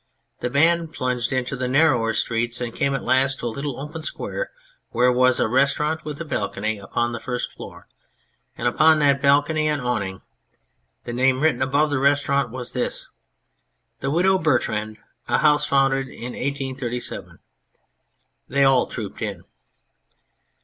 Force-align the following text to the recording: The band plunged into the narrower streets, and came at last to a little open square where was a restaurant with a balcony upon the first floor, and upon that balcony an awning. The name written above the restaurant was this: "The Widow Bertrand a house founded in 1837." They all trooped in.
The 0.39 0.49
band 0.49 0.93
plunged 0.93 1.31
into 1.31 1.55
the 1.55 1.67
narrower 1.67 2.11
streets, 2.13 2.59
and 2.59 2.73
came 2.73 2.95
at 2.95 3.03
last 3.03 3.37
to 3.37 3.45
a 3.45 3.53
little 3.55 3.79
open 3.79 4.01
square 4.01 4.49
where 4.89 5.11
was 5.11 5.39
a 5.39 5.47
restaurant 5.47 6.03
with 6.03 6.19
a 6.19 6.25
balcony 6.25 6.79
upon 6.79 7.11
the 7.11 7.19
first 7.19 7.51
floor, 7.51 7.87
and 8.57 8.67
upon 8.67 8.97
that 8.97 9.21
balcony 9.21 9.67
an 9.67 9.79
awning. 9.79 10.23
The 11.03 11.13
name 11.13 11.39
written 11.41 11.61
above 11.61 11.91
the 11.91 11.99
restaurant 11.99 12.49
was 12.49 12.71
this: 12.71 13.09
"The 13.99 14.09
Widow 14.09 14.39
Bertrand 14.39 14.97
a 15.27 15.37
house 15.37 15.67
founded 15.67 16.07
in 16.07 16.31
1837." 16.33 17.37
They 18.49 18.63
all 18.63 18.87
trooped 18.87 19.21
in. 19.21 19.43